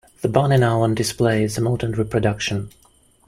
The 0.21 0.27
banner 0.29 0.57
now 0.57 0.81
on 0.81 0.95
display 0.95 1.43
is 1.43 1.59
a 1.59 1.61
modern 1.61 1.91
reproduction. 1.91 2.71